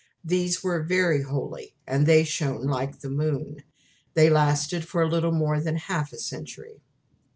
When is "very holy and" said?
0.81-2.07